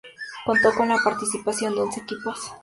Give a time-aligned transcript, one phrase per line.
[0.47, 2.51] Contó con la participación de once equipos.